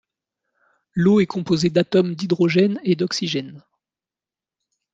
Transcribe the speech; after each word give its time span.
L'eau 0.95 1.19
est 1.19 1.27
composée 1.27 1.69
d'atomes 1.69 2.15
d'hydrogène 2.15 2.79
et 2.83 2.95
d'oxygène. 2.95 3.63